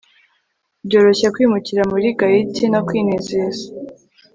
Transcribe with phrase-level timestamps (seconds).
[0.85, 3.65] Byoroshye kwimukira muri gaiety no kwinezeza